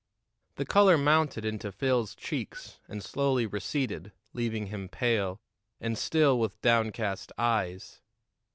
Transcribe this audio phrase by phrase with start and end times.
[0.55, 5.39] The color mounted into Phil's cheeks and slowly receded, leaving him pale,
[5.79, 8.01] and still with downcast eyes.